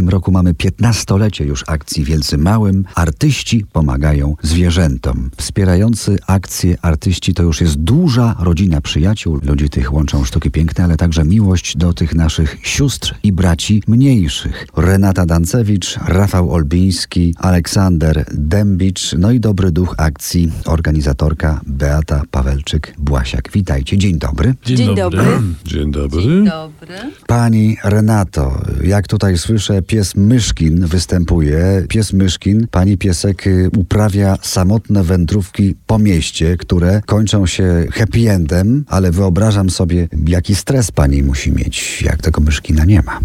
[0.00, 2.84] tym roku mamy 15-lecie już akcji Wielcy Małym.
[2.94, 5.30] Artyści pomagają zwierzętom.
[5.36, 9.40] Wspierający akcje artyści to już jest duża rodzina przyjaciół.
[9.42, 14.66] Ludzi tych łączą sztuki piękne, ale także miłość do tych naszych sióstr i braci mniejszych.
[14.76, 23.52] Renata Dancewicz, Rafał Olbiński, Aleksander Dębicz, no i dobry duch akcji, organizatorka Beata Pawelczyk-Błasiak.
[23.52, 24.54] Witajcie, dzień dobry.
[24.64, 25.18] Dzień, Dzień dobry.
[25.18, 25.38] dobry.
[25.64, 26.22] Dzień dobry.
[26.22, 26.94] Dzień dobry.
[27.26, 31.84] Pani Renato, jak tutaj słyszę, pies Myszkin występuje.
[31.88, 38.84] Pies Myszkin, pani piesek y, uprawia samotne wędrówki po mieście, które kończą się happy endem,
[38.88, 43.20] ale wyobrażam sobie, jaki stres pani musi mieć, jak tego Myszkina nie ma.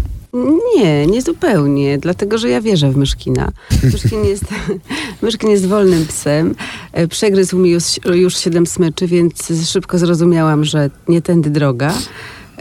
[0.76, 3.52] Nie, nie zupełnie, dlatego że ja wierzę w Myszkina.
[3.92, 4.44] Myszkin jest,
[5.22, 6.54] Myszkin jest wolnym psem.
[6.92, 11.94] E, Przegryzł mi już, już siedem smyczy, więc szybko zrozumiałam, że nie tędy droga.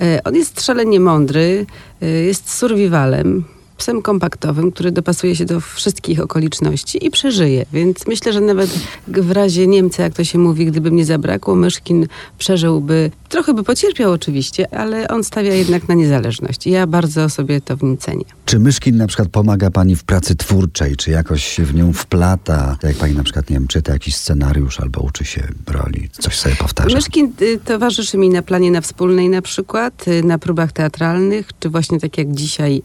[0.02, 1.66] E, On jest szalenie mądry,
[2.02, 7.65] e, jest survivalem, psem kompaktowym, który dopasuje się do wszystkich okoliczności i przeżyje.
[7.73, 8.70] Więc myślę, że nawet
[9.07, 14.12] w razie Niemca, jak to się mówi, gdyby mnie zabrakło, Myszkin przeżyłby, trochę by pocierpiał
[14.12, 16.67] oczywiście, ale on stawia jednak na niezależność.
[16.67, 18.26] Ja bardzo sobie to w nim cenię.
[18.45, 22.77] Czy Myszkin na przykład pomaga pani w pracy twórczej, czy jakoś się w nią wplata?
[22.84, 26.55] Jak pani na przykład, nie wiem, czyta jakiś scenariusz albo uczy się roli, coś sobie
[26.55, 26.95] powtarza?
[26.95, 31.70] Myszkin y, towarzyszy mi na planie na wspólnej na przykład, y, na próbach teatralnych, czy
[31.70, 32.82] właśnie tak jak dzisiaj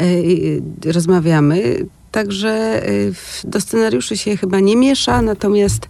[0.00, 0.22] y,
[0.84, 1.86] rozmawiamy.
[2.12, 3.12] Także y,
[3.44, 5.86] do scenariuszy się chyba nie miesza, natomiast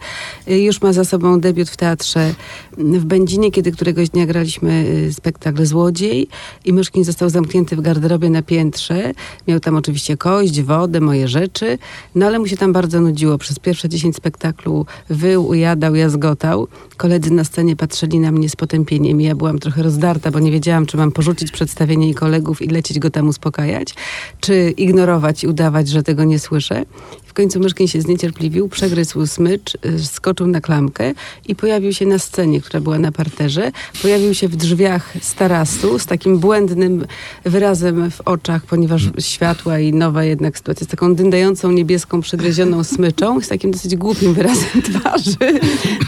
[0.47, 2.33] y, już ma za sobą debiut w teatrze
[2.77, 6.27] w Będzinie, kiedy któregoś dnia graliśmy y, spektakl Złodziej
[6.65, 9.11] i Myszkin został zamknięty w garderobie na piętrze.
[9.47, 11.77] Miał tam oczywiście kość, wodę, moje rzeczy,
[12.15, 13.37] no ale mu się tam bardzo nudziło.
[13.37, 16.67] Przez pierwsze 10 spektaklu wył, ujadał, jazgotał.
[16.97, 20.85] Koledzy na scenie patrzyli na mnie z potępieniem ja byłam trochę rozdarta, bo nie wiedziałam,
[20.85, 23.95] czy mam porzucić przedstawienie i kolegów i lecieć go tam uspokajać,
[24.39, 26.85] czy ignorować i udawać, że tego nie słyszę.
[27.33, 31.13] W końcu Myszkin się zniecierpliwił, przegryzł smycz, y, skoczył na klamkę
[31.47, 33.71] i pojawił się na scenie, która była na parterze.
[34.01, 37.05] Pojawił się w drzwiach z tarasu z takim błędnym
[37.43, 43.41] wyrazem w oczach, ponieważ światła i nowa jednak sytuacja z taką dyndającą niebieską, przegryzioną smyczą,
[43.41, 45.59] z takim dosyć głupim wyrazem twarzy.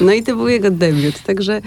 [0.01, 1.21] No i to był jego debiut.
[1.21, 1.61] Także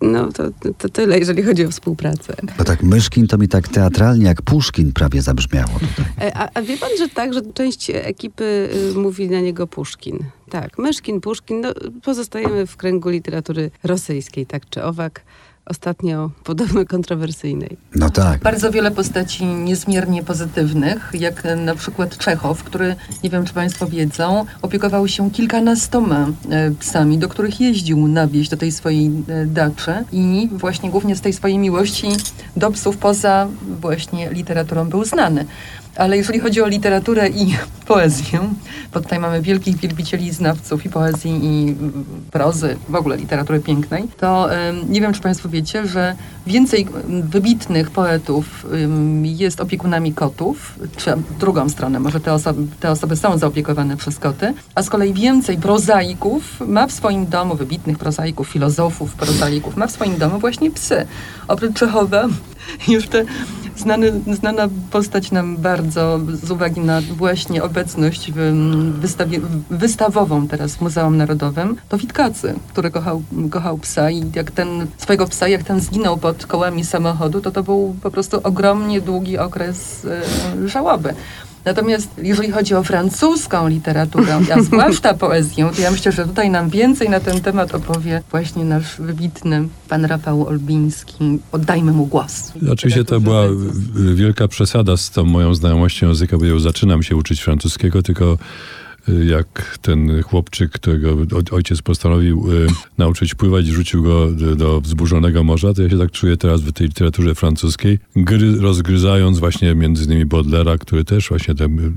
[0.00, 0.44] no to,
[0.78, 2.34] to tyle, jeżeli chodzi o współpracę.
[2.58, 6.28] Bo tak Myszkin to mi tak teatralnie jak Puszkin prawie zabrzmiało tutaj.
[6.28, 10.18] E, A, a wie pan, że tak, że część ekipy y, mówi na niego Puszkin.
[10.50, 15.22] Tak, Myszkin, Puszkin, no, pozostajemy w kręgu literatury rosyjskiej, tak czy owak.
[15.66, 17.76] Ostatnio podobno kontrowersyjnej.
[17.94, 18.40] No tak.
[18.40, 24.44] Bardzo wiele postaci niezmiernie pozytywnych, jak na przykład Czechow, który, nie wiem czy Państwo wiedzą,
[24.62, 29.92] opiekował się kilkunastoma e, psami, do których jeździł na wieś, do tej swojej e, daczy
[30.12, 32.08] i właśnie głównie z tej swojej miłości
[32.56, 33.48] do psów poza
[33.80, 35.46] właśnie literaturą był znany.
[35.96, 38.40] Ale jeżeli chodzi o literaturę i poezję,
[38.94, 43.60] bo tutaj mamy wielkich wielbicieli i znawców i poezji, i mm, prozy, w ogóle literatury
[43.60, 44.48] pięknej, to
[44.88, 48.66] nie wiem, czy Państwo wiecie, że więcej em, wybitnych poetów
[49.22, 54.54] jest opiekunami kotów, czy drugą stronę, może te osoby, te osoby są zaopiekowane przez koty,
[54.74, 59.90] a z kolei więcej prozaików ma w swoim domu, wybitnych prozaików, filozofów, prozaików, ma w
[59.90, 61.06] swoim domu właśnie psy.
[61.48, 62.28] Oprócz Czechowa
[62.88, 63.24] jeszcze
[63.76, 69.40] znany, znana postać nam bardzo z uwagi na właśnie obecność mm, wystawie,
[69.70, 75.26] wystawową teraz w Muzeum Narodowym, to Witkacy, który kochał, kochał psa i jak ten, swojego
[75.26, 80.04] psa, jak ten zginął pod kołami samochodu, to to był po prostu ogromnie długi okres
[80.04, 81.14] e, żałoby.
[81.66, 86.70] Natomiast jeżeli chodzi o francuską literaturę, a zwłaszcza poezję, to ja myślę, że tutaj nam
[86.70, 91.38] więcej na ten temat opowie właśnie nasz wybitny pan Rafał Olbiński.
[91.52, 92.52] Oddajmy mu głos.
[92.72, 93.42] Oczywiście to była
[94.14, 98.38] wielka przesada z tą moją znajomością języka, bo ja zaczynam się uczyć francuskiego, tylko
[99.26, 101.16] jak ten chłopczyk, którego
[101.50, 102.66] ojciec postanowił y,
[102.98, 106.86] nauczyć pływać rzucił go do, wzburzonego morza, to ja się tak czuję teraz w tej
[106.86, 111.92] literaturze francuskiej, gry, rozgryzając właśnie między innymi Baudelaire, który też właśnie tam, y,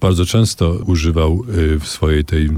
[0.00, 1.44] bardzo często używał
[1.74, 2.50] y, w swojej tej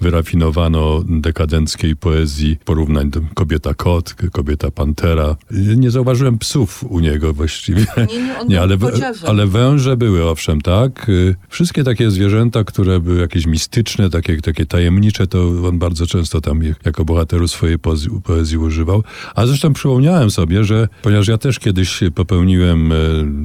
[0.00, 5.36] wyrafinowano-dekadenckiej poezji porównań do kobieta kot, kobieta pantera.
[5.76, 7.86] Nie zauważyłem psów u niego właściwie.
[7.96, 8.76] Nie, nie, on Nie, ale,
[9.26, 11.10] ale węże były, owszem, tak.
[11.48, 16.60] Wszystkie takie zwierzęta, które były jakieś mistyczne, takie, takie tajemnicze, to on bardzo często tam
[16.84, 19.02] jako bohateru swojej poezji, poezji używał.
[19.34, 22.92] A zresztą przypomniałem sobie, że ponieważ ja też kiedyś popełniłem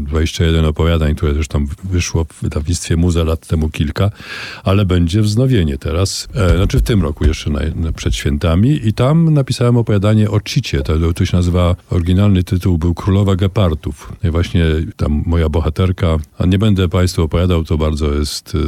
[0.08, 4.12] 21 opowiadań, które zresztą wyszło w wydawnictwie Muza lat temu kilka,
[4.64, 8.94] ale będzie wznowienie teraz, e, znaczy w tym roku jeszcze na, na, przed świętami i
[8.94, 10.82] tam napisałem opowiadanie o Cicie.
[10.82, 14.14] To, to się nazywa, oryginalny tytuł był Królowa Gepartów.
[14.24, 14.66] I właśnie
[14.98, 18.60] tam moja bohaterka, a nie będę Państwu opowiadał, to bardzo jest y,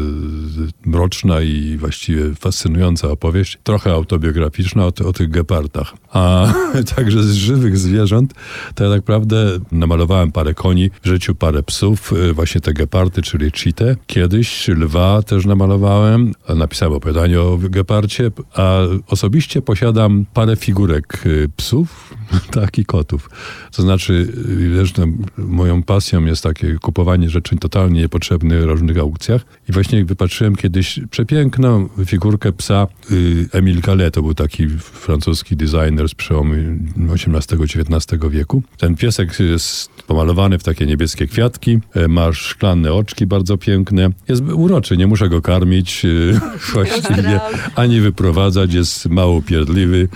[1.40, 5.94] i właściwie fascynująca opowieść, trochę autobiograficzna o, o tych gepardach.
[6.10, 6.54] A
[6.96, 8.34] także z żywych zwierząt,
[8.76, 13.22] to ja tak naprawdę namalowałem parę koni, w życiu parę psów, y, właśnie te gepardy,
[13.22, 13.96] czyli cheetę.
[14.08, 22.14] Kiedyś lwa też namalowałem, napisałem opowiadanie o geparcie, a osobiście posiadam parę figurek y, psów,
[22.52, 23.30] tak i kotów.
[23.72, 24.28] To znaczy,
[24.76, 29.42] zresztą moją pasją jest takie kupowanie rzeczy totalnie niepotrzebnych w różnych aukcjach.
[29.70, 36.10] I właśnie wypatrzyłem kiedyś przepiękną figurkę psa y, Emile Gallet, to był taki francuski designer
[36.10, 36.54] z przełomu
[36.98, 38.64] XVIII-XIX wieku.
[38.78, 44.10] Ten piesek jest pomalowany w takie niebieskie kwiatki, e, ma szklane oczki bardzo piękne.
[44.28, 46.40] Jest uroczy, nie muszę go karmić y,
[46.74, 47.40] właściwie,
[47.76, 50.08] ani wyprowadzać, jest mało pierdliwy,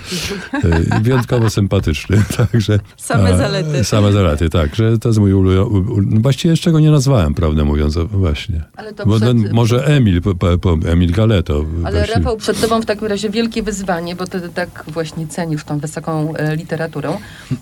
[0.64, 2.22] y, wyjątkowo sympatyczny.
[2.36, 3.84] Także, same a, zalety.
[3.84, 6.20] Same zalety, tak, że to jest mój ulubiony.
[6.20, 8.64] Właściwie jeszcze go nie nazwałem, prawdę mówiąc, właśnie.
[8.76, 9.28] Ale to Bo przed...
[9.28, 11.64] ten, może Emil, po, po, Emil Galeto.
[11.84, 12.14] Ale właśnie.
[12.14, 16.34] Rafał, przed tobą w takim razie wielkie wyzwanie, bo ty tak właśnie cenisz tą wysoką
[16.36, 17.18] e, literaturę.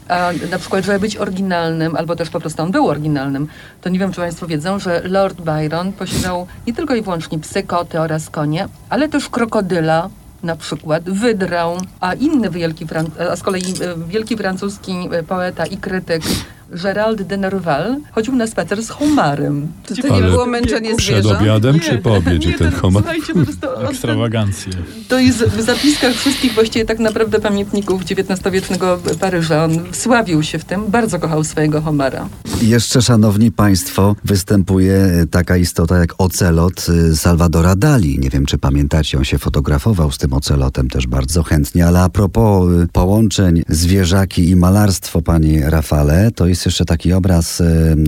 [0.09, 3.49] A na przykład, żeby być oryginalnym, albo też po prostu on był oryginalnym,
[3.81, 7.63] to nie wiem, czy państwo wiedzą, że Lord Byron posiadał nie tylko i wyłącznie psy,
[7.63, 10.09] koty oraz konie, ale też krokodyla,
[10.43, 12.87] na przykład wydrę, a inny wielki,
[13.31, 16.23] a z kolei e, wielki francuski e, poeta i krytyk
[16.71, 19.69] Gerald de Nerval chodził na spacer z homarem.
[19.87, 21.25] Czy to nie było męczenie zwierząt?
[21.25, 23.03] Przed obiadem czy po obiedzie ten homar?
[23.03, 24.73] Słuchajcie, po prostu Ekstrawagancje.
[25.09, 29.65] To jest w zapiskach wszystkich właściwie tak naprawdę pamiętników XIX-wiecznego Paryża.
[29.65, 32.29] On sławił się w tym, bardzo kochał swojego homara.
[32.63, 38.19] Jeszcze, szanowni państwo, występuje taka istota jak ocelot y, Salvadora Dali.
[38.19, 42.09] Nie wiem, czy pamiętacie, on się fotografował z tym ocelotem też bardzo chętnie, ale a
[42.09, 47.63] propos y, połączeń zwierzaki i malarstwo, panie Rafale, to jest jeszcze taki obraz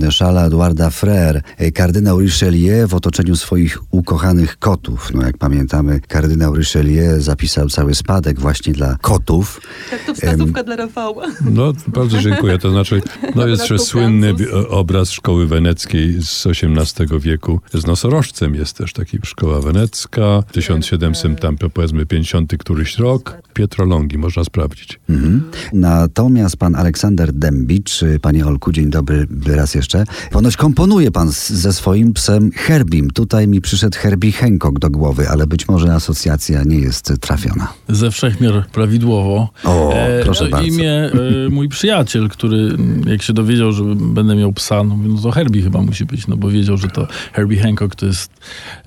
[0.09, 5.11] Szala Eduarda Frère, e, kardynał Richelieu w otoczeniu swoich ukochanych kotów.
[5.13, 9.61] No jak pamiętamy, kardynał Richelieu zapisał cały spadek właśnie dla kotów.
[9.89, 11.25] Tak, to wskazówka dla Rafała.
[11.51, 12.57] No, bardzo dziękuję.
[12.57, 13.01] To znaczy,
[13.35, 14.33] no jest jeszcze słynny
[14.69, 17.61] obraz szkoły weneckiej z XVIII wieku.
[17.73, 23.37] Z nosorożcem jest też taki szkoła wenecka, 1700 tam powiedzmy 50 któryś rok.
[23.53, 24.99] Pietro Longi, można sprawdzić.
[25.09, 25.51] Mhm.
[25.73, 30.03] Natomiast pan Aleksander Dębicz, panie Olku, dzień dobry raz jeszcze.
[30.31, 33.09] Ponoć komponuje pan z, ze swoim psem Herbim.
[33.09, 37.73] Tutaj mi przyszedł Herbie Hancock do głowy, ale być może asocjacja nie jest trafiona.
[37.89, 39.49] Ze wszechmiar prawidłowo.
[39.63, 40.67] O, e, proszę no, bardzo.
[40.67, 45.31] Imię e, mój przyjaciel, który jak się dowiedział, że będę miał psa, no, no to
[45.31, 48.31] Herbie chyba musi być, no bo wiedział, że to Herbie Hancock to jest,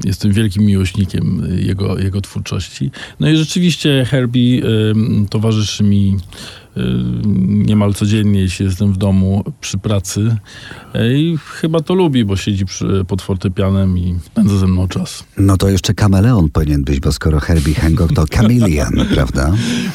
[0.05, 2.91] jestem wielkim miłośnikiem jego, jego twórczości.
[3.21, 4.63] No i rzeczywiście Herbie
[5.31, 6.17] towarzyszy mi
[7.47, 10.37] niemal codziennie, jeśli jestem w domu przy pracy.
[10.95, 15.25] I chyba to lubi, bo siedzi przy, pod fortepianem i spędza ze mną czas.
[15.39, 19.53] No to jeszcze kameleon powinien być, bo skoro Herbie Hancock to chameleon, prawda?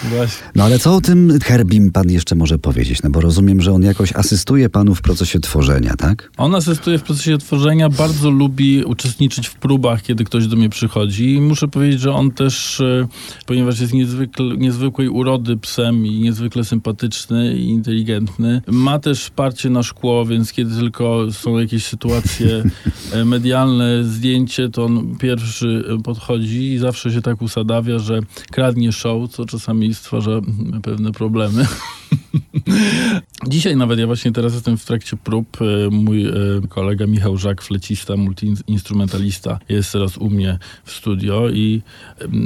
[0.10, 0.48] Właśnie.
[0.56, 3.04] No ale co o tym Herbim pan jeszcze może powiedzieć?
[3.04, 6.32] No bo rozumiem, że on jakoś asystuje panu w procesie tworzenia, tak?
[6.38, 11.34] On asystuje w procesie tworzenia, bardzo lubi uczestniczyć w próbach, kiedy ktoś do mnie przychodzi.
[11.34, 13.08] I muszę powiedzieć, że on też, e,
[13.46, 19.84] ponieważ jest niezwykle, niezwykłej urody psem i niezwykle sympatyczny i inteligentny, ma też wsparcie na
[19.84, 22.64] szkło, więc kiedy tylko są jakieś sytuacje
[23.14, 28.20] e, medialne, zdjęcie, to on pierwszy podchodzi i zawsze się tak usadawia, że
[28.52, 30.42] kradnie show, co czasami stwarza
[30.84, 31.66] pewne problemy.
[33.48, 35.58] Dzisiaj nawet ja właśnie teraz jestem w trakcie prób.
[35.62, 36.34] E, mój e,
[36.70, 41.82] kolega Michał Żak, flecista, multiinstrumentalista jest teraz u mnie w studio i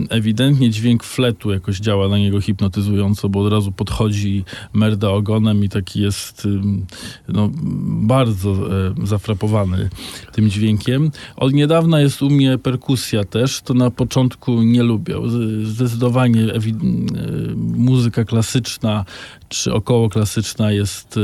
[0.10, 5.70] ewidentnie dźwięk fletu jakoś działa na niego hipnotyzująco, bo od razu podchodzi merda ogonem i
[5.70, 6.48] taki jest
[7.28, 7.50] no,
[8.08, 9.90] bardzo e, zafrapowany
[10.32, 11.12] tym dźwiękiem.
[11.36, 15.16] Od niedawna jest u mnie perkusja też, to na początku nie lubię.
[15.64, 16.48] Zdecydowanie
[17.56, 19.06] muzyka klasyczna
[19.50, 21.20] czy około klasyczna jest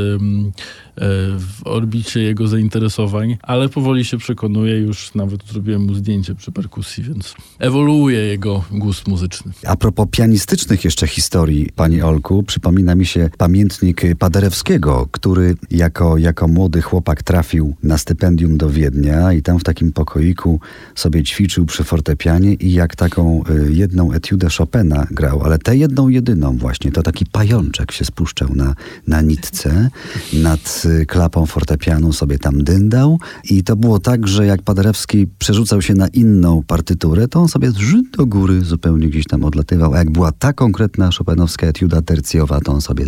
[1.38, 7.04] w orbicie jego zainteresowań, ale powoli się przekonuje, już nawet zrobiłem mu zdjęcie przy perkusji,
[7.04, 9.52] więc ewoluuje jego gust muzyczny.
[9.68, 16.48] A propos pianistycznych jeszcze historii, pani Olku, przypomina mi się pamiętnik Paderewskiego, który jako, jako
[16.48, 20.60] młody chłopak trafił na stypendium do Wiednia i tam w takim pokoiku
[20.96, 26.10] sobie ćwiczył przy fortepianie i jak taką y, jedną etiudę Chopina grał, ale tę jedną
[26.10, 28.75] jedyną właśnie, to taki pajączek się spuszczał na,
[29.08, 29.90] na nitce
[30.34, 35.94] nad klapą fortepianu sobie tam dyndał i to było tak, że jak Paderewski przerzucał się
[35.94, 40.12] na inną partyturę, to on sobie zrzut do góry zupełnie gdzieś tam odlatywał, a jak
[40.12, 43.06] była ta konkretna chopinowska etiuda tercjowa, to on sobie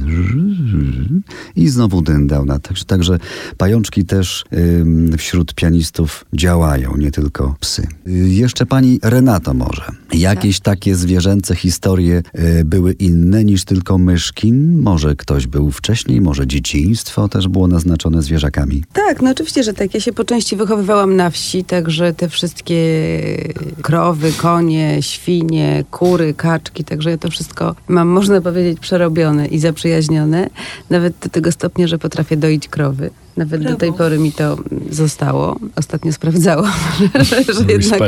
[1.56, 2.46] i znowu dyndał.
[2.46, 3.20] Na, także, także
[3.58, 7.88] pajączki też ym, wśród pianistów działają, nie tylko psy.
[8.08, 9.84] Y, jeszcze pani Renato może.
[10.14, 12.24] Jakieś takie zwierzęce historie
[12.60, 14.82] y, były inne niż tylko myszkin?
[14.82, 18.84] Może ktoś był wcześniej, może dzieciństwo też było naznaczone zwierzakami?
[18.94, 19.94] Tak, no oczywiście, że tak.
[19.94, 22.78] Ja się po części wychowywałam na wsi, także te wszystkie
[23.82, 30.50] krowy, konie, świnie, kury, kaczki, także ja to wszystko mam, można powiedzieć, przerobione i zaprzyjaźnione.
[30.90, 33.10] Nawet do tego stopnia, że potrafię doić krowy.
[33.38, 33.98] Nawet do tej Brawo.
[33.98, 34.58] pory mi to
[34.92, 35.60] zostało.
[35.76, 36.72] Ostatnio sprawdzałam,
[37.30, 38.02] że, że jednak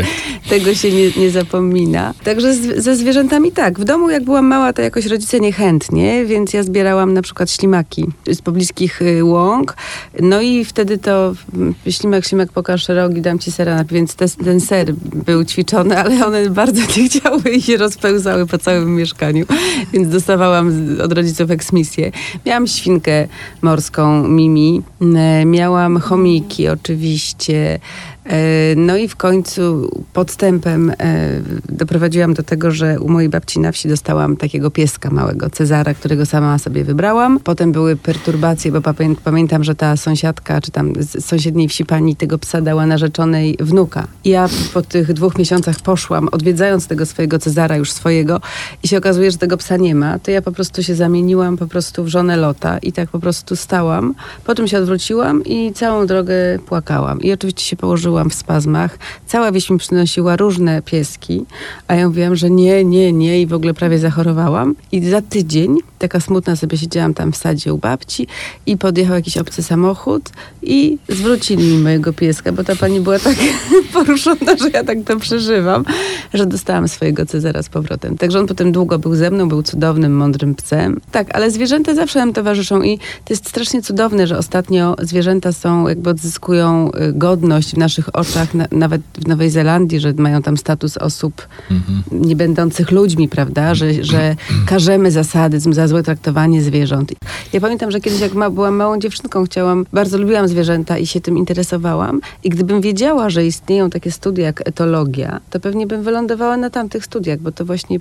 [0.49, 2.13] tego się nie, nie zapomina.
[2.23, 3.79] Także z, ze zwierzętami tak.
[3.79, 8.05] W domu jak byłam mała, to jakoś rodzice niechętnie, więc ja zbierałam na przykład ślimaki
[8.31, 9.75] z pobliskich y, łąk.
[10.21, 14.61] No i wtedy to mm, ślimak, ślimak, pokaż rogi, dam ci sera, więc te, ten
[14.61, 14.93] ser
[15.25, 19.45] był ćwiczony, ale one bardzo nie chciały i się rozpełzały po całym mieszkaniu,
[19.93, 22.11] więc dostawałam od rodziców eksmisję.
[22.45, 23.27] Miałam świnkę
[23.61, 27.79] morską, Mimi, e, miałam chomiki oczywiście,
[28.29, 30.95] E, No i w końcu podstępem e,
[31.69, 36.25] doprowadziłam do tego, że u mojej babci na wsi dostałam takiego pieska małego, Cezara, którego
[36.25, 37.39] sama sobie wybrałam.
[37.39, 42.15] Potem były perturbacje, bo pamię- pamiętam, że ta sąsiadka, czy tam z sąsiedniej wsi pani
[42.15, 44.07] tego psa dała narzeczonej wnuka.
[44.25, 48.41] Ja po tych dwóch miesiącach poszłam, odwiedzając tego swojego Cezara już swojego
[48.83, 51.67] i się okazuje, że tego psa nie ma, to ja po prostu się zamieniłam po
[51.67, 54.13] prostu w żonę Lota i tak po prostu stałam.
[54.45, 55.08] Potem się odwróciłam
[55.45, 56.33] i całą drogę
[56.65, 57.21] płakałam.
[57.21, 58.97] I oczywiście się położyłam w spazmach.
[59.27, 61.45] Cała wieś mi przynosiła różne pieski,
[61.87, 64.75] a ja mówiłam, że nie, nie, nie i w ogóle prawie zachorowałam.
[64.91, 68.27] I za tydzień, taka smutna sobie siedziałam tam w sadzie u babci
[68.65, 70.29] i podjechał jakiś obcy samochód
[70.61, 73.35] i zwrócili mi mojego pieska, bo ta pani była tak
[73.93, 75.85] poruszona, że ja tak to przeżywam,
[76.33, 78.17] że dostałam swojego Cezara z powrotem.
[78.17, 81.01] Także on potem długo był ze mną, był cudownym, mądrym psem.
[81.11, 85.87] Tak, ale zwierzęta zawsze nam towarzyszą i to jest strasznie cudowne, że ostatnio zwierzęta są,
[85.87, 90.57] jakby odzyskują y, godność w naszych oczach, na, nawet w Nowej Zelandii, że mają tam
[90.57, 91.47] status osób
[92.11, 97.13] nie będących ludźmi, prawda, że, że karzemy za sadyzm, za złe traktowanie zwierząt.
[97.53, 101.21] Ja pamiętam, że kiedyś jak ma, byłam małą dziewczynką, chciałam, bardzo lubiłam zwierzęta i się
[101.21, 106.57] tym interesowałam i gdybym wiedziała, że istnieją takie studia jak etologia, to pewnie bym wylądowała
[106.57, 107.99] na tamtych studiach, bo to właśnie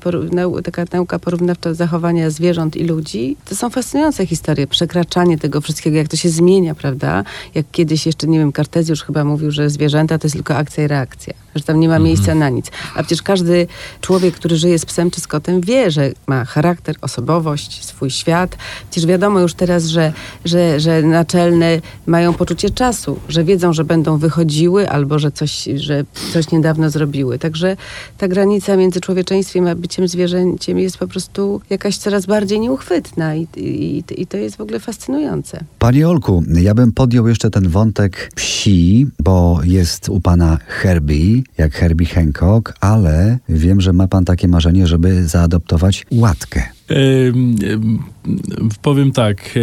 [0.64, 3.36] taka nauka porównawcza zachowania zwierząt i ludzi.
[3.44, 7.24] To są fascynujące historie, przekraczanie tego wszystkiego, jak to się zmienia, prawda?
[7.54, 10.86] Jak kiedyś jeszcze, nie wiem, Kartezjusz chyba mówił, że zwierzęta to jest tylko akcja i
[10.86, 12.70] reakcja, że tam nie ma miejsca na nic.
[12.94, 13.66] A przecież każdy
[14.00, 18.56] człowiek, który żyje z psem czy z kotem, wie, że ma charakter, osobowość, swój świat.
[18.90, 20.12] Przecież wiadomo już teraz, że,
[20.44, 26.04] że, że naczelne mają poczucie czasu, że wiedzą, że będą wychodziły albo że coś, że
[26.32, 27.38] coś niedawno zrobiły.
[27.38, 27.76] Także
[28.18, 33.46] ta granica między człowieczeństwem a byciem zwierzęciem jest po prostu jakaś coraz bardziej nieuchwytna i,
[33.56, 35.64] i, i to jest w ogóle fascynujące.
[35.78, 41.72] Panie Olku, ja bym podjął jeszcze ten wątek psi, bo jest u pana Herbie, jak
[41.74, 46.62] Herbie Hancock, ale wiem, że ma pan takie marzenie, żeby zaadoptować łatkę.
[48.82, 49.58] Powiem tak,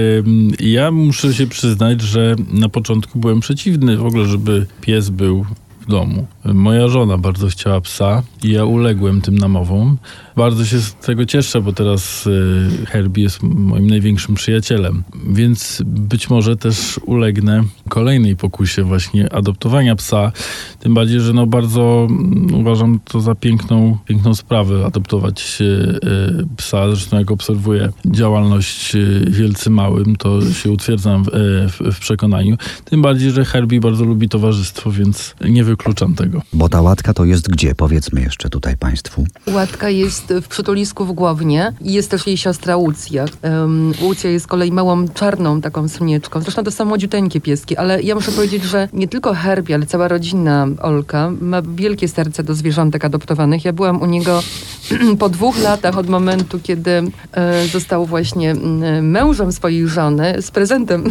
[0.59, 5.45] ja muszę się przyznać, że na początku byłem przeciwny w ogóle, żeby pies był
[5.85, 6.27] w domu.
[6.45, 9.97] Moja żona bardzo chciała psa i ja uległem tym namowom.
[10.35, 16.29] Bardzo się z tego cieszę, bo teraz y, Herbie jest moim największym przyjacielem, więc być
[16.29, 20.31] może też ulegnę kolejnej pokusie właśnie adoptowania psa.
[20.79, 26.47] Tym bardziej, że no bardzo mm, uważam to za piękną, piękną sprawę adoptować y, y,
[26.57, 26.89] psa.
[26.89, 31.29] Zresztą jak obserwuję działalność y, Wielcy Małym, to się utwierdzam w,
[31.71, 32.57] w, w przekonaniu.
[32.85, 36.41] Tym bardziej, że Herbie bardzo lubi towarzystwo, więc nie wykluczam tego.
[36.53, 37.75] Bo ta łatka to jest gdzie?
[37.75, 39.25] Powiedzmy jeszcze tutaj państwu.
[39.47, 43.25] Łatka jest w przytulisku w Głownie i jest też jej siostra Łucja.
[43.43, 46.41] Um, Łucja jest z kolei małą czarną taką srunieczką.
[46.41, 50.07] Zresztą to są młodziuteńkie pieski, ale ja muszę powiedzieć, że nie tylko Herbie, ale cała
[50.07, 53.65] rodzina Olka ma wielkie serce do zwierzątek adoptowanych.
[53.65, 54.43] Ja byłam u niego
[55.19, 58.55] po dwóch latach od momentu, kiedy e, został właśnie
[59.01, 61.03] mężem swojej żony, z prezentem,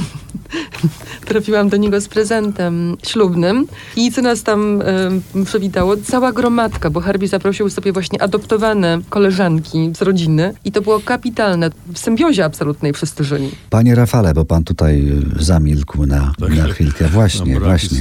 [1.29, 3.67] trafiłam do niego z prezentem ślubnym
[3.97, 5.97] i co nas tam e, przywitało?
[5.97, 11.71] Cała gromadka, bo Herbie zaprosił sobie właśnie adoptowane koleżanki z rodziny i to było kapitalne.
[11.93, 13.51] W symbiozie absolutnej wszyscy żyli.
[13.71, 16.54] Panie Rafale, bo pan tutaj y, zamilkł na, Tak.
[16.57, 17.09] Na chwilkę.
[17.09, 17.99] Właśnie, właśnie.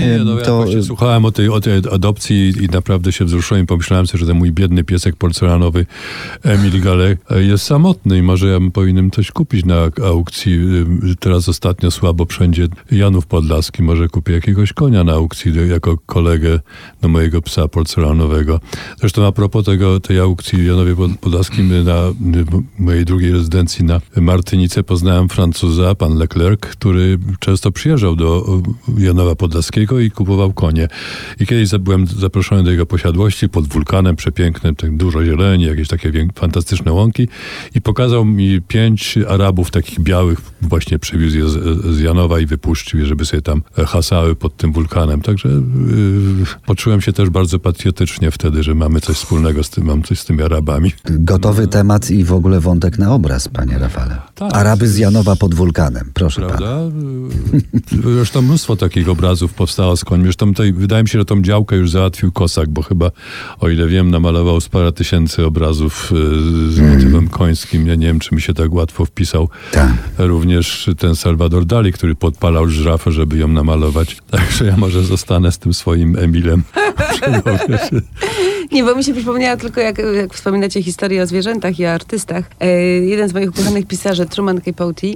[0.00, 3.64] nie, no ja To- właśnie słuchałem o tej, o tej adopcji i naprawdę się wzruszyłem
[3.64, 5.86] i pomyślałem sobie, że ten mój biedny piesek porcelanowy
[6.42, 9.76] Emil Galek jest samotny i może ja powinienem coś kupić na
[10.06, 10.60] aukcji.
[11.20, 13.82] Teraz ostatnio słabo wszędzie Janów Podlaski.
[13.82, 16.60] Może kupię jakiegoś konia na aukcji jako kolegę
[17.02, 18.60] do mojego psa porcelanowego.
[19.00, 21.94] Zresztą a propos tego, tej aukcji w Janowie Pod- Podlaskim na
[22.78, 28.60] mojej drugiej rezydencji na Martynice poznałem Francuza, pan Leclerc, który często przyjeżdżał do
[28.98, 30.88] Janowa Podlaskiego i kupował konie.
[31.40, 36.28] I kiedyś byłem zaproszony do jego posiadłości pod wulkanem przepięknym, tak dużo zieleni, jakieś takie
[36.34, 37.28] fantastyczne łąki
[37.74, 43.00] i pokazał mi pięć Arabów takich białych, właśnie przywiózł je z, z Janowa i wypuścił
[43.00, 45.20] je, żeby sobie tam e, hasały pod tym wulkanem.
[45.20, 45.62] Także yy,
[46.66, 50.24] poczułem się też bardzo patriotycznie wtedy, że mamy coś wspólnego z tym, mam coś z
[50.24, 50.92] tymi Arabami.
[51.04, 54.16] Gotowy temat i w ogóle wątek na obraz, panie Rafale.
[54.34, 54.56] Tak.
[54.56, 56.52] Araby z Janowa pod wulkanem, proszę pana.
[56.52, 56.96] Prawda?
[57.54, 57.62] Y,
[58.14, 60.24] Zresztą mnóstwo takich obrazów powstało z końmi.
[60.24, 63.10] Zresztą tutaj wydaje mi się, że tą działkę już załatwił Kosak, bo chyba,
[63.60, 67.86] o ile wiem, namalował z parę tysięcy obrazów y, z motywem końskim.
[67.86, 69.48] Ja nie wiem, czy mi się tak łatwo wpisał.
[69.72, 69.92] Tak.
[70.18, 74.16] Również ten Salvador Dali, który podpalał żrafę, żeby ją namalować.
[74.30, 76.62] Także ja może zostanę z tym swoim Emilem.
[78.72, 82.44] Nie, bo mi się przypomniała tylko, jak, jak wspominacie historię o zwierzętach i o artystach.
[82.60, 85.06] E, jeden z moich ukochanych pisarzy, Truman Capote,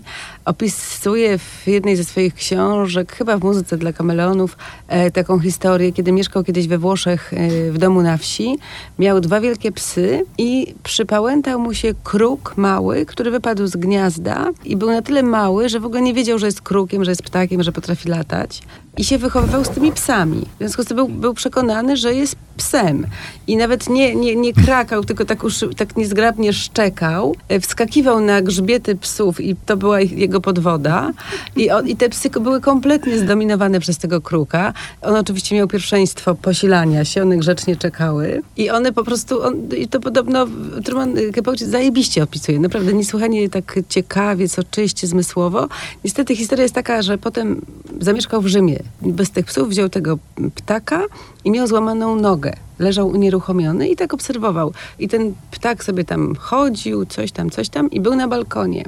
[0.44, 4.56] opisuje w jednej ze swoich książek, chyba w muzyce dla kameleonów,
[4.88, 8.58] e, taką historię, kiedy mieszkał kiedyś we Włoszech e, w domu na wsi.
[8.98, 14.76] Miał dwa wielkie psy i przypałętał mu się kruk mały, który wypadł z gniazda i
[14.76, 17.62] był na tyle mały, że w ogóle nie wiedział, że jest krukiem, że jest ptakiem,
[17.62, 18.62] że potrafi latać.
[18.98, 20.46] I się wychowywał z tymi psami.
[20.54, 23.06] W związku z tym był, był przekonany, że jest psem.
[23.46, 27.36] I nawet nie, nie, nie krakał, tylko tak, uszy, tak niezgrabnie szczekał.
[27.48, 31.12] E, Wskakiwał na grzbiety psów i to była jego podwoda.
[31.56, 34.72] I, on, I te psy były kompletnie zdominowane przez tego kruka.
[35.02, 38.42] On oczywiście miał pierwszeństwo posilania się, one grzecznie czekały.
[38.56, 40.46] I one po prostu, on, i to podobno
[40.84, 42.60] Truman Capote zajebiście opisuje.
[42.60, 45.68] Naprawdę niesłychanie tak ciekawie, soczyście, zmysłowo.
[46.04, 47.60] Niestety historia jest taka, że potem
[48.00, 48.78] zamieszkał w Rzymie.
[49.02, 50.18] Bez tych psów wziął tego
[50.54, 51.02] ptaka
[51.44, 52.52] i miał złamaną nogę.
[52.78, 54.72] Leżał unieruchomiony i tak obserwował.
[54.98, 58.84] I ten ptak sobie tam chodził, coś tam, coś tam i był na balkonie.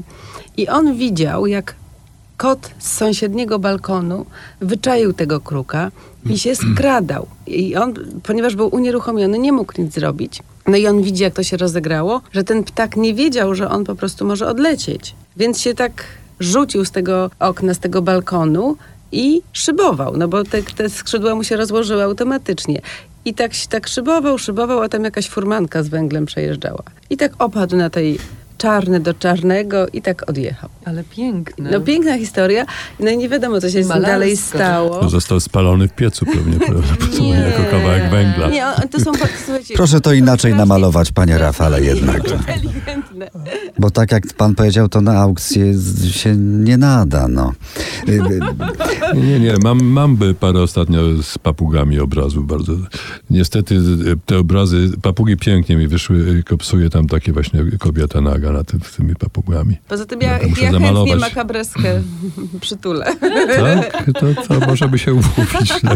[0.56, 1.74] I on widział, jak
[2.40, 4.26] kot z sąsiedniego balkonu
[4.60, 5.90] wyczaił tego kruka
[6.30, 7.26] i się skradał.
[7.46, 10.42] I on, ponieważ był unieruchomiony, nie mógł nic zrobić.
[10.66, 13.84] No i on widzi, jak to się rozegrało, że ten ptak nie wiedział, że on
[13.84, 15.14] po prostu może odlecieć.
[15.36, 16.04] Więc się tak
[16.40, 18.76] rzucił z tego okna, z tego balkonu
[19.12, 22.80] i szybował, no bo te, te skrzydła mu się rozłożyły automatycznie.
[23.24, 26.82] I tak, tak szybował, szybował, a tam jakaś furmanka z węglem przejeżdżała.
[27.10, 28.18] I tak opadł na tej
[28.60, 30.70] czarny do czarnego i tak odjechał.
[30.84, 31.70] Ale piękne.
[31.70, 32.66] No piękna historia,
[33.00, 34.10] no i nie wiadomo, co się z nim Malarsko.
[34.10, 34.98] dalej stało.
[35.02, 37.38] No, został spalony w piecu pewnie, prawdopodobnie Nie.
[37.38, 38.48] jako kawałek węgla.
[38.48, 39.12] Nie, to są,
[39.44, 42.22] słuchajcie, Proszę to inaczej namalować, panie Rafale, jednak.
[43.78, 45.74] Bo tak jak pan powiedział, to na aukcję
[46.10, 47.52] się nie nada, no.
[49.14, 49.54] Nie, nie, nie.
[49.62, 52.72] Mam, mam by parę ostatnio z papugami obrazów bardzo.
[53.30, 58.52] Niestety y, te obrazy, papugi pięknie mi wyszły, y, kopsuje tam takie właśnie kobieta naga
[58.52, 59.76] na tym, z tymi papugami.
[59.88, 62.02] Poza tym ja, muszę ja chętnie makabreskę
[62.60, 63.06] przytulę.
[63.56, 64.10] Tak?
[64.14, 65.90] To, to może by się umówić w takim,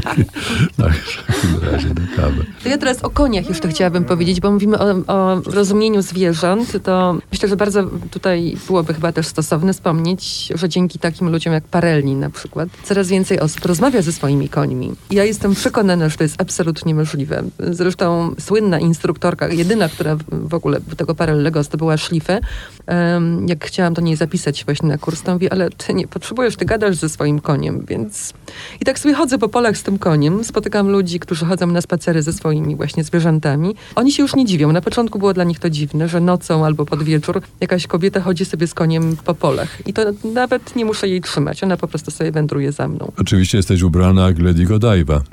[0.77, 2.45] tak, w takim razie na kawę.
[2.63, 7.14] To ja teraz o koniach jeszcze chciałabym powiedzieć, bo mówimy o, o rozumieniu zwierząt, to
[7.33, 12.15] myślę, że bardzo tutaj byłoby chyba też stosowne wspomnieć, że dzięki takim ludziom jak Parelli
[12.15, 14.93] na przykład, coraz więcej osób rozmawia ze swoimi końmi.
[15.11, 17.43] Ja jestem przekonana, że to jest absolutnie możliwe.
[17.59, 22.41] Zresztą słynna instruktorka, jedyna, która w ogóle tego Parellego to była Szlifę,
[22.87, 26.57] em, jak chciałam do niej zapisać właśnie na kurs, to mówi, ale ty nie potrzebujesz,
[26.57, 28.33] ty gadasz ze swoim koniem, więc...
[28.81, 32.23] I tak sobie chodzę po polach z tym koniem, spotykam ludzi, którzy chodzą na spacery
[32.23, 33.75] ze swoimi właśnie zwierzętami.
[33.95, 34.73] Oni się już nie dziwią.
[34.73, 38.45] Na początku było dla nich to dziwne, że nocą albo pod wieczór jakaś kobieta chodzi
[38.45, 39.87] sobie z koniem po polach.
[39.87, 40.03] I to
[40.35, 43.13] nawet nie muszę jej trzymać, ona po prostu sobie wędruje za mną.
[43.19, 45.23] Oczywiście jesteś ubrana jak Lady Godiva.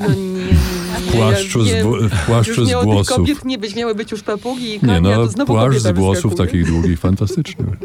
[0.00, 1.68] No nie, płaszczu z,
[2.12, 3.16] w płaszczu Już z włosów.
[3.16, 5.94] kobiet nie być, miały być już papugi i konia, Nie no, to znowu płaszcz z
[5.94, 6.46] włosów wyskakuje.
[6.46, 7.64] takich długich, fantastyczny.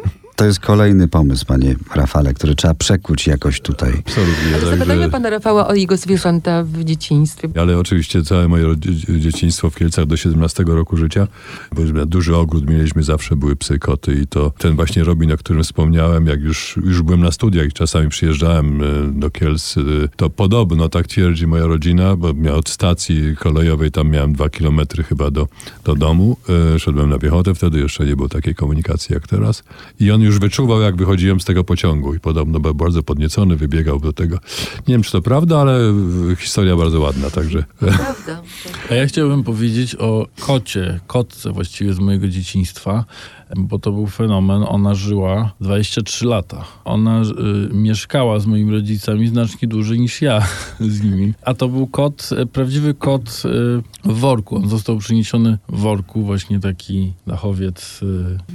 [0.41, 3.93] To jest kolejny pomysł, panie Rafale, który trzeba przekuć jakoś tutaj.
[4.07, 4.55] Absolutnie.
[4.55, 7.49] Ale zapytajmy pana Rafała o jego zwierzęta w dzieciństwie.
[7.55, 8.75] Ale oczywiście całe moje
[9.19, 11.27] dzieciństwo w Kielcach do 17 roku życia,
[11.75, 15.63] bo duży ogród mieliśmy, zawsze były psy, koty i to ten właśnie Robin, o którym
[15.63, 18.85] wspomniałem, jak już, już byłem na studiach i czasami przyjeżdżałem e,
[19.19, 19.81] do Kielc, e,
[20.15, 25.03] to podobno, tak twierdzi moja rodzina, bo ja od stacji kolejowej tam miałem dwa kilometry
[25.03, 25.47] chyba do,
[25.83, 26.37] do domu,
[26.75, 29.63] e, szedłem na piechotę, wtedy jeszcze nie było takiej komunikacji jak teraz
[29.99, 33.99] i on już wyczuwał, jak wychodziłem z tego pociągu i podobno był bardzo podniecony, wybiegał
[33.99, 34.39] do tego.
[34.87, 35.79] Nie wiem, czy to prawda, ale
[36.31, 37.63] e, historia bardzo ładna, także...
[37.79, 38.41] Prawda.
[38.89, 43.05] A ja chciałbym powiedzieć o kocie, kotce właściwie z mojego dzieciństwa,
[43.57, 44.63] bo to był fenomen.
[44.67, 46.65] Ona żyła 23 lata.
[46.85, 47.25] Ona y,
[47.73, 50.47] mieszkała z moimi rodzicami znacznie dłużej niż ja
[50.79, 51.33] z nimi.
[51.41, 54.55] A to był kot, e, prawdziwy kot y, w worku.
[54.55, 57.99] On został przyniesiony w worku, właśnie taki dachowiec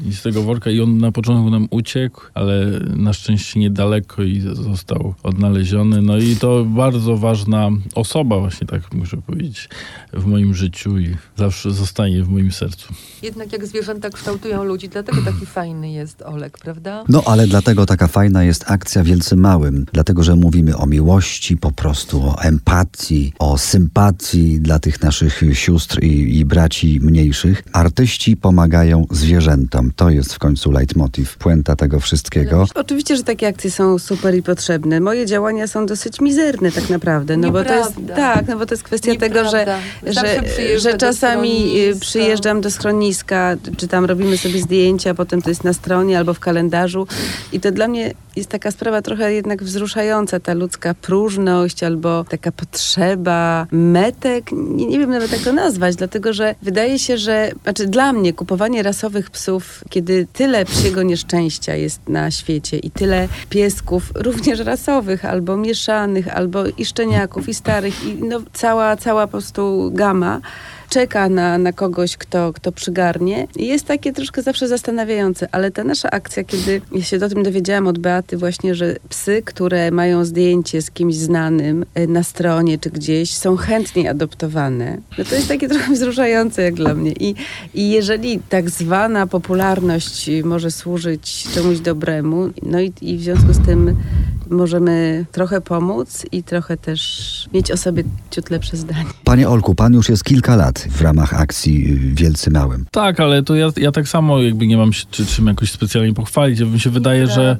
[0.08, 4.40] y, z tego worka i on na początku nam uciekł, ale na szczęście niedaleko i
[4.40, 6.02] został odnaleziony.
[6.02, 9.68] No i to bardzo ważna osoba właśnie, tak muszę powiedzieć,
[10.12, 12.94] w moim życiu i zawsze zostanie w moim sercu.
[13.22, 17.04] Jednak jak zwierzęta kształtują ludzi, dlatego taki fajny jest Olek, prawda?
[17.08, 21.72] No ale dlatego taka fajna jest akcja Wielcy Małym, dlatego że mówimy o miłości, po
[21.72, 27.62] prostu o empatii, o sympatii dla tych naszych sióstr i, i braci mniejszych.
[27.72, 29.92] Artyści pomagają zwierzętom.
[29.96, 32.66] To jest w końcu leitmotiv, puenta tego wszystkiego.
[32.74, 35.00] Oczywiście, że takie akcje są super i potrzebne.
[35.00, 37.36] Moje działania są dosyć mizerne tak naprawdę.
[37.36, 38.16] No bo to jest, Nieprawda.
[38.16, 39.78] tak, no bo to jest kwestia tego, że, Nieprawda.
[40.12, 40.42] Zawsze
[40.74, 42.00] że, że do czasami y, schroniska.
[42.00, 44.75] przyjeżdżam do schroniska, czy tam robimy sobie zdjęcia,
[45.14, 47.06] potem to jest na stronie albo w kalendarzu.
[47.52, 52.52] I to dla mnie jest taka sprawa trochę jednak wzruszająca, ta ludzka próżność albo taka
[52.52, 54.52] potrzeba metek.
[54.52, 58.32] Nie, nie wiem nawet jak to nazwać, dlatego że wydaje się, że, znaczy dla mnie
[58.32, 65.24] kupowanie rasowych psów, kiedy tyle psiego nieszczęścia jest na świecie i tyle piesków, również rasowych,
[65.24, 70.40] albo mieszanych, albo i szczeniaków, i starych, i no, cała, cała po prostu gama,
[70.88, 73.48] czeka na, na kogoś, kto, kto przygarnie.
[73.56, 77.42] I jest takie troszkę zawsze zastanawiające, ale ta nasza akcja, kiedy ja się o tym
[77.42, 82.78] dowiedziałam od Beaty właśnie, że psy, które mają zdjęcie z kimś znanym e, na stronie
[82.78, 84.98] czy gdzieś, są chętniej adoptowane.
[85.18, 87.12] No to jest takie trochę wzruszające jak dla mnie.
[87.12, 87.34] I,
[87.74, 93.66] i jeżeli tak zwana popularność może służyć czemuś dobremu, no i, i w związku z
[93.66, 93.96] tym
[94.50, 99.04] możemy trochę pomóc i trochę też mieć o sobie ciut lepsze zdanie.
[99.24, 102.86] Panie Olku, pan już jest kilka lat w ramach akcji Wielcy Małym.
[102.90, 106.14] Tak, ale to ja, ja tak samo jakby nie mam się czy, czym jakoś specjalnie
[106.14, 106.60] pochwalić.
[106.60, 107.56] Ja mi się wydaje, że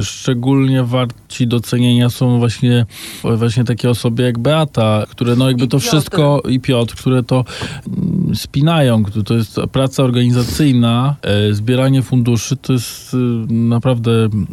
[0.00, 2.86] szczególnie warci docenienia są właśnie,
[3.22, 5.86] właśnie takie osoby jak Beata, które no jakby I to Piotr.
[5.86, 7.44] wszystko i Piotr, które to
[7.86, 9.04] mm, spinają.
[9.24, 13.16] To jest praca organizacyjna, e, zbieranie funduszy to jest e,
[13.52, 14.10] naprawdę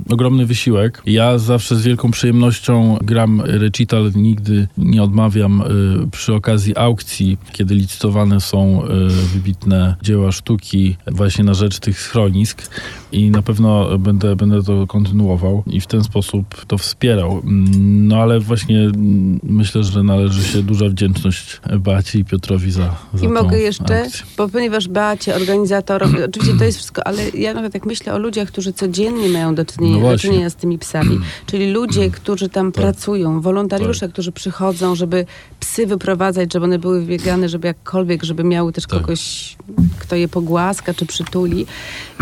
[0.10, 1.02] ogromny wysiłek.
[1.06, 5.66] Ja zawsze z wielką przyjemnością gram recital, nigdy nie odmawiam e,
[6.12, 8.88] przy okazji aukcji, kiedy licytowane są e,
[9.34, 12.70] wybitne dzieła sztuki właśnie na rzecz tych schronisk
[13.12, 17.32] i na pewno będę, będę to kontynuował i w ten sposób to wspierał.
[17.44, 22.96] Mm, No ale właśnie mm, myślę, że należy się duża wdzięczność Beacie i Piotrowi za,
[23.14, 24.26] za I mogę jeszcze, akcję.
[24.38, 28.48] bo ponieważ Beacie, organizatorom, oczywiście to jest wszystko, ale ja nawet jak myślę o ludziach,
[28.48, 31.20] którzy codziennie mają do czynienia, No do czynienia z tymi psami,
[31.52, 32.82] czyli ludzie, którzy tam Tak.
[32.84, 35.26] pracują, wolontariusze, którzy przychodzą, żeby
[35.60, 39.02] psy wyprowadzać, żeby one były wybiegane, żeby jakkolwiek, żeby miały też Tak.
[39.02, 39.56] kogoś,
[40.00, 41.66] kto je pogłaska czy przytuli.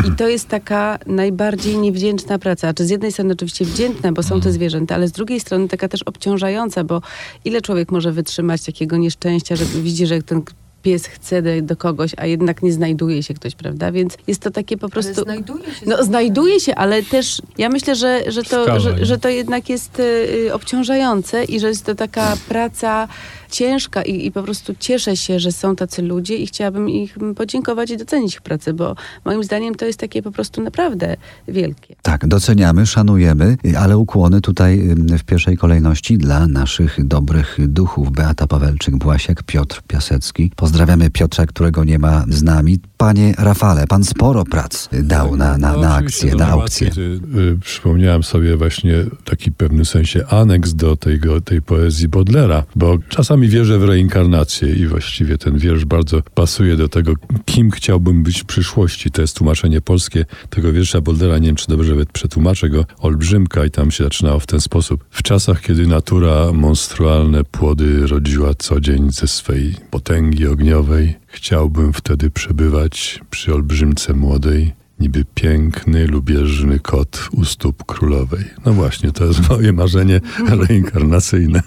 [0.07, 2.73] I to jest taka najbardziej niewdzięczna praca.
[2.73, 5.87] Czy z jednej strony oczywiście wdzięczna, bo są te zwierzęta, ale z drugiej strony taka
[5.87, 7.01] też obciążająca, bo
[7.45, 10.41] ile człowiek może wytrzymać takiego nieszczęścia, że widzi, że ten
[10.81, 13.91] pies chce do, do kogoś, a jednak nie znajduje się ktoś, prawda?
[13.91, 15.23] Więc jest to takie po Ale prostu...
[15.23, 19.29] znajduje się No, znajduje się, ale też ja myślę, że, że, to, że, że to
[19.29, 20.03] jednak jest y,
[20.47, 23.07] y, obciążające i że jest to taka praca
[23.51, 27.89] ciężka i, i po prostu cieszę się, że są tacy ludzie i chciałabym ich podziękować
[27.89, 31.95] i docenić ich pracę, bo moim zdaniem to jest takie po prostu naprawdę wielkie.
[32.01, 34.79] Tak, doceniamy, szanujemy, y, ale ukłony tutaj
[35.13, 38.11] y, w pierwszej kolejności dla naszych dobrych duchów.
[38.11, 40.51] Beata Pawelczyk-Błasiak, Piotr Piasecki.
[40.69, 42.79] Pozdrawiamy Piotra, którego nie ma z nami.
[43.01, 46.91] Panie Rafale, pan sporo prac dał na, na, No, na oczywiście akcję, na aukcję.
[47.37, 48.93] y, Przypomniałem sobie właśnie
[49.25, 54.73] taki w pewnym sensie aneks do tego, tej poezji Bodlera, bo czasami wierzę w reinkarnację
[54.73, 57.13] i właściwie ten wiersz bardzo pasuje do tego,
[57.45, 59.11] kim chciałbym być w przyszłości.
[59.11, 61.37] To jest tłumaczenie polskie tego wiersza Bodlera.
[61.37, 62.85] Nie wiem, czy dobrze przetłumaczę go.
[62.99, 65.05] Olbrzymka i tam się zaczynało w ten sposób.
[65.09, 72.29] W czasach, kiedy natura monstrualne płody rodziła co dzień ze swej potęgi ogniowej, chciałbym wtedy
[72.29, 78.45] przebywać przy olbrzymce młodej, niby piękny, lubieżny kot u stóp królowej.
[78.65, 81.61] No właśnie, to jest moje marzenie reinkarnacyjne.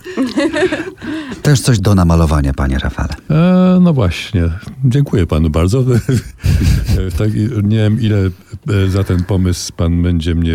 [1.42, 3.14] Też coś do namalowania, panie Rafale.
[3.31, 4.42] E, no właśnie,
[4.85, 5.85] dziękuję panu bardzo.
[7.18, 8.18] tak, nie wiem, ile
[8.68, 10.55] e, za ten pomysł pan będzie mnie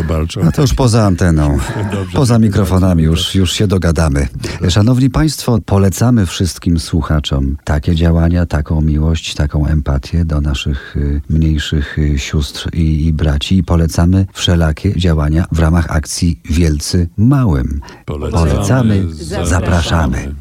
[0.00, 0.44] obarczał.
[0.44, 1.58] No to już poza anteną,
[1.92, 2.16] Dobrze.
[2.16, 4.28] poza mikrofonami już, już się dogadamy.
[4.68, 11.98] Szanowni Państwo, polecamy wszystkim słuchaczom takie działania, taką miłość, taką empatię do naszych y, mniejszych
[11.98, 17.80] y, sióstr i, i braci i polecamy wszelakie działania w ramach akcji Wielcy Małym.
[18.06, 19.06] Polecamy,
[19.44, 20.31] zapraszamy.